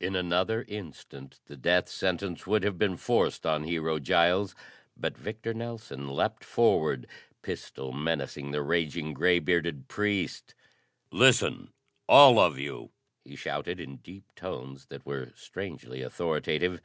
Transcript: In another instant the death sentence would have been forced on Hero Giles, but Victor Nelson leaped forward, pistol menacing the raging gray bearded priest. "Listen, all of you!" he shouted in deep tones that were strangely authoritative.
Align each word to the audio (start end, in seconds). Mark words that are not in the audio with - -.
In 0.00 0.16
another 0.16 0.64
instant 0.68 1.38
the 1.44 1.54
death 1.58 1.90
sentence 1.90 2.46
would 2.46 2.62
have 2.64 2.78
been 2.78 2.96
forced 2.96 3.44
on 3.44 3.64
Hero 3.64 3.98
Giles, 3.98 4.54
but 4.96 5.18
Victor 5.18 5.52
Nelson 5.52 6.08
leaped 6.08 6.44
forward, 6.44 7.06
pistol 7.42 7.92
menacing 7.92 8.52
the 8.52 8.62
raging 8.62 9.12
gray 9.12 9.38
bearded 9.38 9.86
priest. 9.86 10.54
"Listen, 11.12 11.74
all 12.08 12.38
of 12.38 12.58
you!" 12.58 12.92
he 13.22 13.36
shouted 13.36 13.78
in 13.80 13.98
deep 13.98 14.34
tones 14.34 14.86
that 14.86 15.04
were 15.04 15.30
strangely 15.36 16.00
authoritative. 16.00 16.80